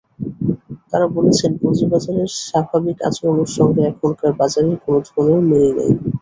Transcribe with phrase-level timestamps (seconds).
[0.89, 5.91] তাঁরা বলছেন, পুঁজিবাজারের স্বাভাবিক আচরণের সঙ্গে এখনকার বাজারের কোনো ধরনের মিল নেই।